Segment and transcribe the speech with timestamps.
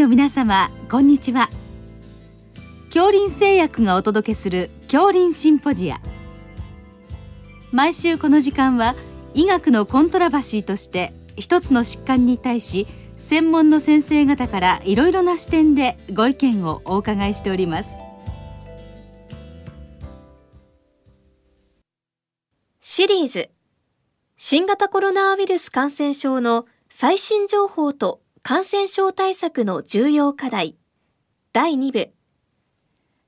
[0.00, 1.50] の皆様こんにちは。
[2.86, 6.00] 恐林製薬がお届けする恐林シンポジア。
[7.70, 8.94] 毎週この時間は
[9.34, 12.86] 医学のコントラバシーとして一つの疾患に対し
[13.18, 17.90] 専門の先生方からいろいろな視点でご意見をお伺いしております。
[22.80, 23.50] シリーズ。
[24.38, 30.76] 新型コロナウイルス感染症の最新情報と感染症対策の重要課題。
[31.52, 32.10] 第2部。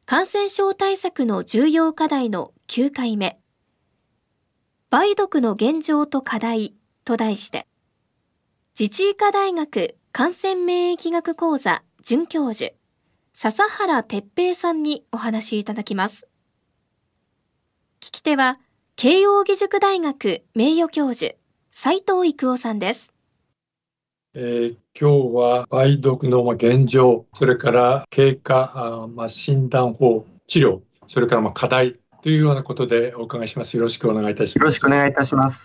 [0.06, 3.38] 感染症対策の重要課題の9回目。
[4.90, 6.74] 梅毒の現状と課題。
[7.04, 7.68] と題して。
[8.78, 11.82] 自治医科大学感染免疫学講座。
[12.02, 12.72] 准教授。
[13.34, 16.26] 笹原哲平さんにお話しいただきます。
[18.00, 18.58] 聞き手は
[18.96, 21.34] 慶應義塾大学名誉教授
[21.70, 23.11] 斉藤育夫さんです。
[24.34, 33.76] えー、今日は梅毒の現状、それから経過、あまあ、診断法、治療、それからまあ課題というようなことでお伺いします。
[33.76, 34.62] よろしくお願いいたします。
[34.62, 35.58] よろしくお願いいたします。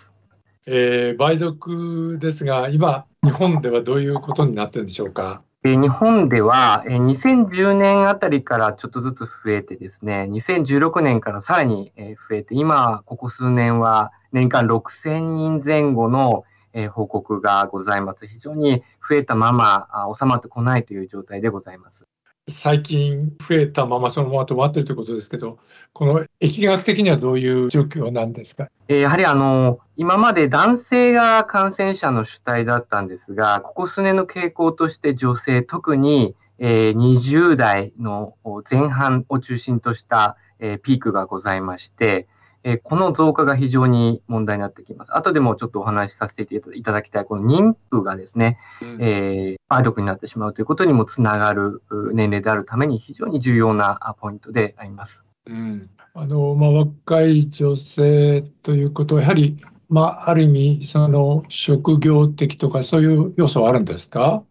[0.66, 5.40] えー、梅毒ですが、今、日本ではどういうことになってるんでしょうか？
[5.64, 11.90] え日本では、え2010年あたりからちょっとずつ増えてですね、2016年からさらに
[12.28, 18.26] 増えて、今、ここ数年は年間6000人前後のえ報告がございます。
[18.26, 22.04] 非常に増えたままあ収まってこないという状態でございます。
[22.50, 25.58] 最近増えたままそのまま止まっているということですけど、
[25.92, 28.68] この疫学的にはどういう状況なんですか？
[28.88, 38.34] やはりあの今まで男性が感染者の主体だったんですが、ここ数年の傾向として女性、特に20代の
[38.70, 40.38] 前半を中心とした
[40.82, 42.28] ピークがございまして、
[42.64, 45.16] えこの増加が非常に問題になってきます。
[45.16, 51.82] 後でもちょっとお話しさせていただきたい、この妊婦がですね、うん、えー、梅毒になってしまうということにもつながる
[52.12, 55.22] 年齢であるために非常に重要なポイントであります。
[55.46, 59.56] うん、あのまあ、若い女性ということは、やはり、
[59.88, 64.42] まあ、ある意味、その職業的とか、そういう要素はあるんですか？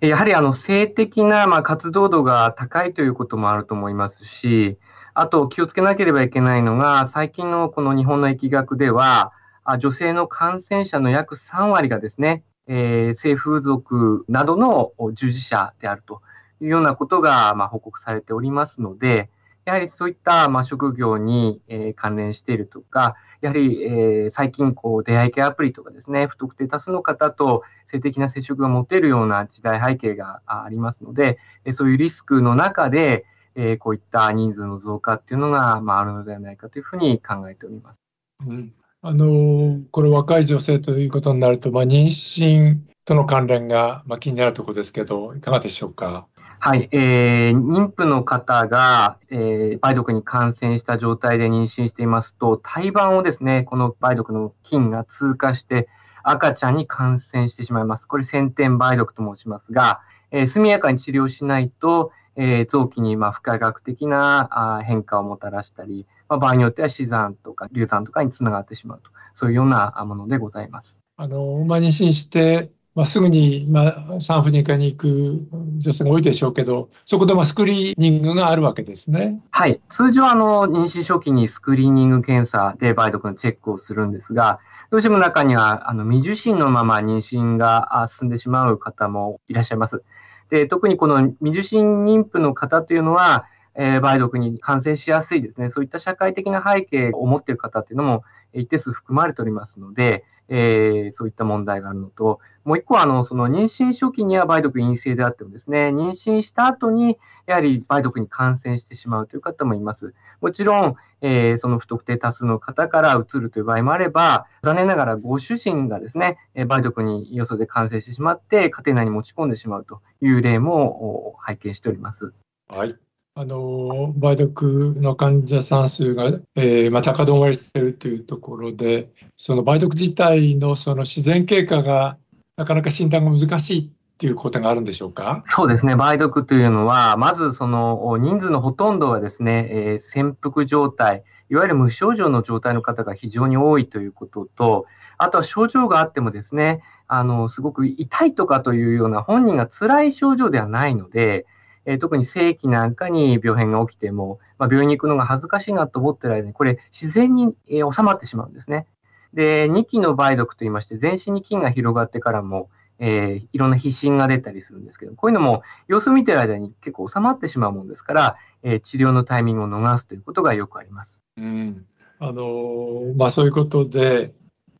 [0.00, 4.76] やはりあの性的なまあ活動度が高いということもあると思いますし、
[5.14, 9.32] あと気をつけなければいけないのが、最近のこの日本の疫学では、
[9.78, 16.22] 女性の感染者の約3割がですね、えー、性風俗などの従事者であると
[16.60, 19.30] いうようなことが、まあ、報告されておりますので、
[19.64, 31.38] やはりそういった、まあ、職業に、えー、関連しているとか、やはり、えー、最近こう出会い系アプリとかですね、不特定多数の方と性的な接触が持てるような時代背景がありますので、
[31.76, 38.00] そういうリスクの中で、えー、こういった人数の増加っていうのが、まあ、あるのではないかというふうに考えております。
[38.46, 46.26] うん、あのこれ若い女性ということになると、まあ、妊娠との関連が、まあ、気になるところですけど、いかがでしょうか？
[46.64, 55.88] はい、えー、妊婦の方が、えー、梅毒に感染した状態で妊娠していますと、胎盤をですね、この梅毒の菌が通過して、
[56.22, 58.06] 赤ちゃんに感染してしまいます。
[58.06, 70.96] これ、先天梅毒と申しますが、えー、速やかに治療しないと、えー、臓器にまあ不可逆的なあ変化をもたらしたり、まあ、場合によっては死産とか流産とかにつながってしまうと、そういうようなものでございます。
[71.16, 75.46] あの、まあ、妊娠して、まあ、すぐに、まあ、産婦人科に行く
[75.78, 79.40] 女性が多いでしょうけど、そこでまあスクリーニングがあるわけですね。
[79.50, 79.80] はい。
[79.90, 84.60] 通常、あの、妊娠初期にスクリーニング検査で梅毒のチェックをするんですが、
[84.90, 90.02] どうしても中には、あの、未受診のまま妊娠が進んでしまう方もいらっしゃいます。
[90.52, 110.12] で、特にこの未受診妊婦の方というのは、えー、梅毒に感染しやすいですね、そういった社会的な背景を持っている方っていうのも一定数含まれておりますので、えー、そういった問題があるのと、もう一個は、あの、その妊娠初期には梅毒陰性であってもですね、妊娠した後に、やはり梅毒に感染してしまうという方もいます。
[110.42, 122.32] もちろん、えー、その不特定多数の方からうつるという場合もあれば、残念ながらご主人がですね、梅毒によそで感染してしまって、家庭内に持ち込んでしまうという例も拝見しております。
[122.68, 122.94] はい。
[123.34, 132.18] あの梅毒の患者さん数が、えーまあ、高止まりしているというところで、その梅毒自体のその自然経過が
[132.56, 133.90] なかなか診断が難しい
[134.22, 135.42] っていうことがあるんでしょうか？
[135.48, 144.86] そうですね、梅毒というのは、まずその人数のほとんどはですね、えー、潜伏状態、いわゆる無症状の状態の方が非常に多いということと、
[145.18, 151.44] あとは症状があってもですね、あのすごく痛いとかというような本人が辛い症状ではないので、
[151.84, 158.86] えー、特に正規なんかに病変が起きても、まあ、病院に行くのが恥ずかしいなと思ってる間に、これ自然に、えー、収まってしまうんですね。
[159.34, 162.70] で、2期の梅毒といいまして、全身に菌が広がってからも、
[163.04, 171.18] えー、いろんな皮疹が出たりするんですけど、こういうのも様子を見てる間に結構収まってしまうもんですから、えー、治療のタイミングを逃すということがよくあります。
[171.36, 171.84] うん、
[172.20, 174.32] あのー、まあそういうことで、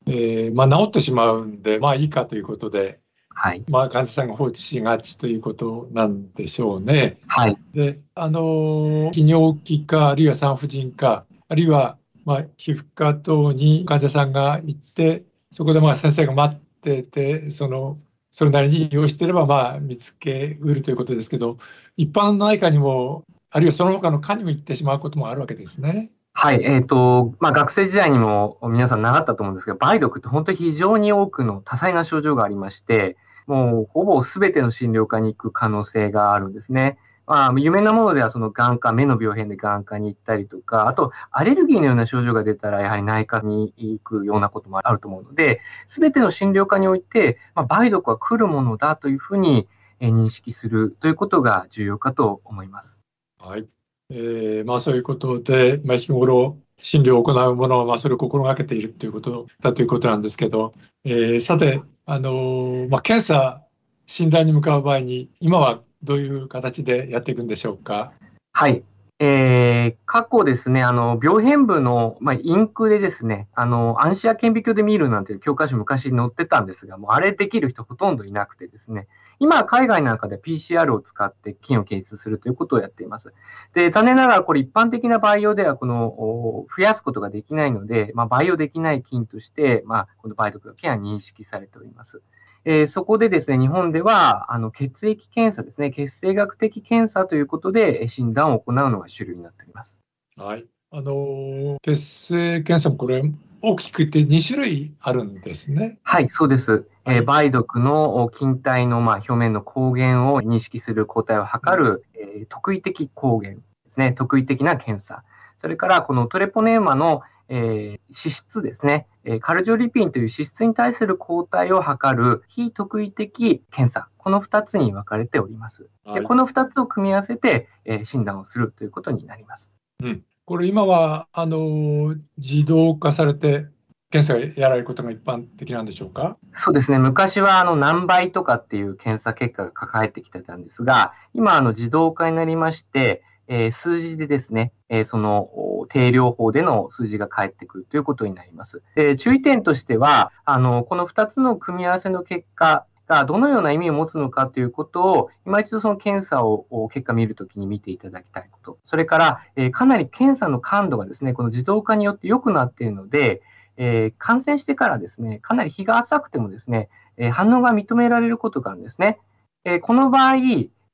[0.06, 3.64] えー、まあ治ってしまうんで、まあいいかということで、はい。
[3.68, 7.18] まあ患者さんが放置しがちということなんでしょうね。
[7.26, 7.58] はい。
[7.74, 17.98] で、あのー、泌尿器科、あるいは産婦人科、あるいはまあ皮膚科等に患者さんが行って、そこでまあ先生が待ってて、その
[18.32, 21.58] それなりに利用していれば、まあ、見つけうるということですけど、
[21.96, 26.10] 一般の内科にも、あるいはその他の科にも行ってしまうこともあるわけですね。
[26.32, 36.96] はい、えっ、ー、と、まあ、学生時代にも皆さん習ったと思うんですけど、梅毒って本当に非常に多くの多彩な症状がありまして、もうほぼすべての診療科に行く可能性があるんですね。
[37.32, 49.66] まあ、有名なものではその眼科、目の病変で眼科に行ったりとか、あとアレルギーのような症状が出たらやはり内科に行くようなこともあると思うので、すべての診療科において、まあ、梅毒は来るものだというふうに
[49.98, 52.98] 認識するということが重要かと思います。
[53.38, 53.66] はい。
[54.10, 60.74] えー、まあそういうことで、まあ、日頃診療を行うものは、まあ、それを心がけているということだということなんですけど、
[61.04, 63.62] えー、さて、あのー、まあ、検査、
[64.04, 68.12] 診断に向かう場合に、今はどういう形でやっていくんでしょうか？
[68.52, 68.82] はい。
[69.24, 79.06] えー、過去ですね、あの、病変部の、まあ、インクでですね、あの、暗視や顕微鏡で見るなんていう教科書昔載ってたんですが、もうあれできる人ほとんどいなくてですね、
[79.38, 83.32] 今、海外なんかで PCR を使って菌を検出するということをやっています。
[83.74, 92.22] で、残念ながらこれ一般的な培養ではこの、増やすことができないので、まあ、培養できない菌として、まあ、この梅毒だけは認識されております。
[92.64, 99.96] えー、そこでですね、日本では、あの、血液検査ですね、血清学的検査ということで診断を行うのが主流になっております。
[100.36, 100.66] はい。
[100.92, 103.22] あの、血清検査もこれ、
[103.62, 105.98] 大きく言って2種類あるんですね。
[106.02, 106.86] はい、そうです。
[107.04, 113.60] えー、梅毒の菌体の、まあ、表面の抗原を認識する抗体を測る、えー、特異的抗原で
[113.92, 115.24] すね、特異的な検査。
[115.60, 125.88] それから、このトレポネーマの、えー、脂質ですね、えカルジョリピンという脂質に対する抗体を測る非特異的検査、この2つに分かれております。
[126.14, 129.68] でこの2つを組み合わせて、え診断をするということになります。
[130.02, 133.66] うん、これ今はあの自動化されて
[134.10, 136.36] 検査がやられることが一般的なんでしょうか？
[136.54, 136.98] そうですね。
[136.98, 145.48] 昔はあの何倍とかっていう検査結果が抱えてきてたんですが、今あの自動化になりまして、えー、数字でですね、え、その
[145.88, 148.82] 定量法での数字が返ってくるということになります。
[148.94, 158.78] で注意点としては、あの、この2つの組み合わせの結果がどのような意味を持つのかということを、今一度その検査を結果見るときに見ていただきたいこと。
[158.84, 163.40] それから、え、かなり検査の感度がですね、この自動化によって良くなっているので、
[163.78, 169.18] え、感染してからですね、かなり日が浅くてもですね、え、反応が認められることがあるんですね。
[169.64, 170.34] えこの場合、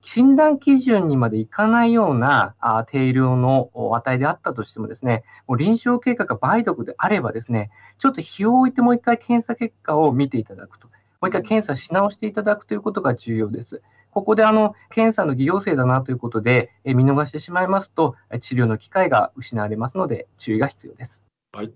[0.02, 10.88] 診断基準にまでいかないようなあ定量の値であったとしてもですね、もう臨床経過が梅毒であればですね、ちょっと日を置いてもう一回検査結果を見ていただくと。
[11.20, 13.82] もう一回検査し直していただくということが重要です。
[14.10, 21.20] ここであの検査の偽陽性だなということで、え見逃してしまいますと、治療の機会が失われますので、注意が必要です。
[21.52, 21.72] はい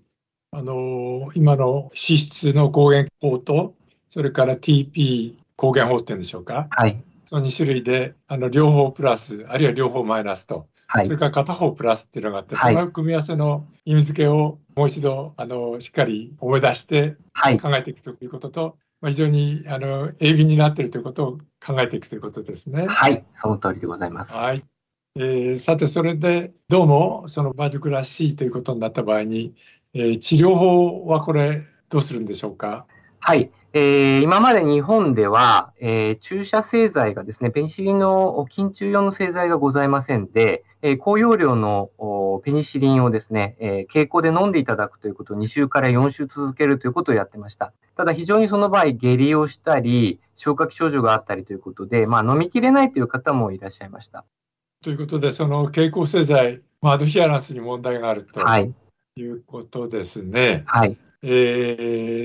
[0.55, 3.73] あの今の脂質の抗原法と、
[4.11, 6.67] それから TP 抗原法っていうんでしょうか。
[6.69, 7.03] はい。
[7.25, 17.17] その2種類で、あの両方プラス、あるいは両方マイナスと、はい、それから片方プラスっていうのがあって、その組み合わせの意味付けをもう一度あのしっかり思い出して
[17.61, 22.87] 考えていくということと、まあ、非常にあの鋭敏になっているということを考えていくということですね。
[22.87, 24.31] はい、その通りでございます。
[24.31, 24.63] はい。
[25.15, 29.53] えー、さて、それでどうもそのバイオクらしいということになった場合に、
[29.93, 32.87] えー、治療法はこれどうするんでしょうか？
[33.25, 33.51] はい。
[33.71, 41.89] えー、今まで日本では、えー、注射製剤がですね、ペニシリンの緊急用の製剤がございませんで、えー、高容量の
[42.43, 47.71] ペニシリンをですね、えー、経口で飲んでいただくということを2週から4週続けるということをやってました。
[47.95, 54.25] ただ非常にその場合、下痢をしたり、消化器症状があったりということで、まあ、飲みきれないという方もいらっしゃいました。
[54.83, 58.73] ということで、その経口製剤、まあ、アドヒアランスに問題があると、はい、
[59.15, 60.63] いうことですね。
[60.65, 60.97] はい。
[61.21, 61.27] え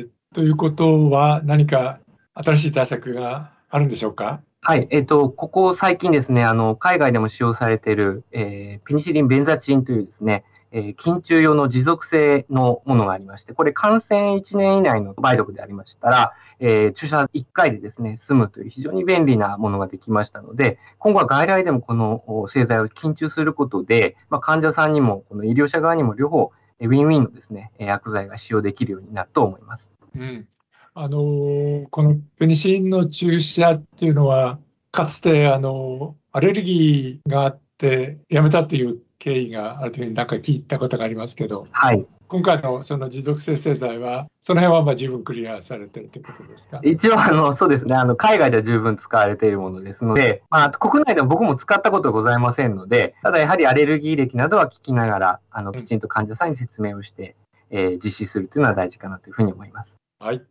[0.05, 2.01] ーということは、何か
[2.35, 4.43] 新しい対策があるんでしょうか？
[4.61, 29.89] はい、えっ、ー、と、ここ最近ですね、あの、海外でも使用されている、えー、ペニシリンベンザチンというですね、えー、緊急用の持続性のものがありまして、これ感染1年以内の梅毒でありましたら、えー、注射1回でですね、済むという非常に便利なものができましたので、今後は外来でもこの製剤を緊急することで、まあ、患者さんにも、この医療者側にも両方、ウィンウィンのですね、薬剤が使用できるようになると思います。
[30.15, 30.49] うん。
[30.95, 34.59] あのこのペニシリンの注射っていうのは
[34.91, 46.81] かつてあのアレルギーがあってやめたという経緯があるというふうになんか聞いたことがありますけど、はい、今回のその持続生成剤は、その辺はまあ十分クリアされてるということですか？
[46.85, 47.95] 一応あの、そうですね。
[47.95, 57.35] あの、海外では十分使われているものですので、まあ、国内でも僕も使ったことはございませんので、ただやはりアレルギー歴などは聞きながら、あのきちんと患者さんに説明をして、
[57.71, 59.98] えー、実施するというのは大事かなというふうに思います。
[60.21, 60.43] はい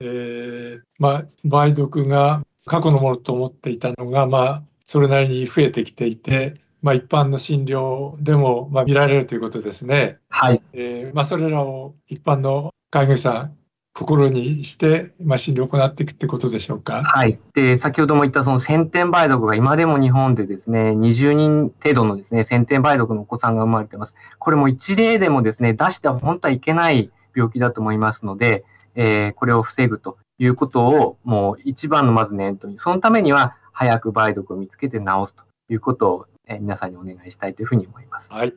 [0.00, 10.18] えーまあ、梅毒が過去のものと思っていたのが、まあ、それなりに増えてきていて、まあ、一般の診療でも、まあ、見られるということですね。
[10.28, 10.62] はい。
[10.74, 13.56] えー、まあ、それらを一般の介護士さん、
[13.94, 17.04] 心にして、まあ、診療を行っていくってことでしょうか。
[17.04, 17.38] はい。
[17.54, 24.14] で、先ほども言ったその先天梅毒が今でも日本でですね、20人程度のですね、先天梅毒のお子さんが生まれてます。
[24.38, 38.28] これも一例でもですね、出しては本当はいけない病気だと思いますので、えー、これを防ぐということを、もう一番のまず念頭に、そのためには早く梅毒を見つけて治すということをえ皆さんにお願いしたいというふうに思います。
[38.30, 38.52] はい。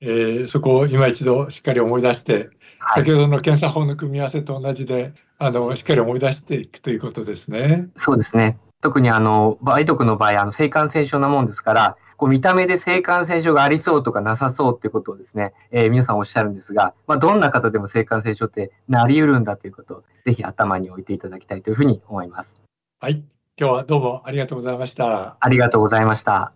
[0.00, 7.88] えー、そこを今一度しっかり思い出して、はい、先ほどの検査法の組み合わせと同じで、あの、しっかり思い出していくということですね。
[7.96, 8.58] そうですね。
[8.80, 22.50] 特にあの、梅毒の場合、あの、性感染症なもんですから、こう見た目で性感染症がありそうとかなさそうってことをですね、えー、皆さんおっしゃるんですが、まあ、どんな方でも性感染症ってなり得るんだということを、ぜひ頭に置いていただきたいというふうに思います。
[22.98, 23.22] はい。
[23.56, 25.36] 今日はどうもありがとうございました。
[25.38, 26.52] ありがとうございました。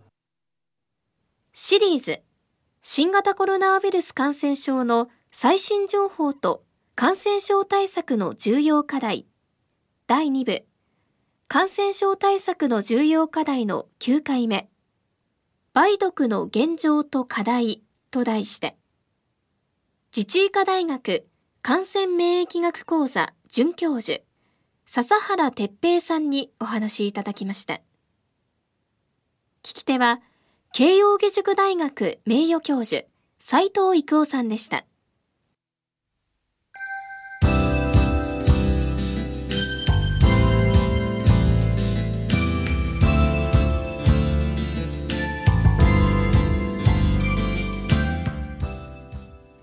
[1.53, 2.21] シリーズ
[2.81, 6.63] 新型コロナウイルス感染症の最新情報と
[6.95, 9.27] 感染症対策の重要課題
[10.07, 10.65] 第2部
[11.47, 14.69] 感染症対策の重要課題の9回目
[15.75, 18.77] 梅毒の現状と課題と題して
[20.15, 21.25] 自治医科大学
[21.63, 24.21] 感染免疫学講座准教授
[24.85, 27.81] 笹原哲平さんにお話いただきました。
[29.63, 30.21] 聞き手は
[30.73, 33.05] 慶應義塾大学名誉教授
[33.39, 34.85] 斉藤育夫さんでした。